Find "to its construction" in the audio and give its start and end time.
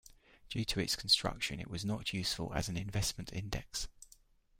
0.65-1.59